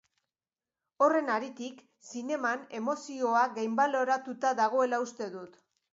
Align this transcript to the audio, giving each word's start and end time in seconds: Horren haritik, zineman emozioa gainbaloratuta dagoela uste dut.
Horren 1.07 1.27
haritik, 1.33 1.83
zineman 2.13 2.65
emozioa 2.79 3.45
gainbaloratuta 3.59 4.55
dagoela 4.65 5.05
uste 5.05 5.29
dut. 5.37 5.63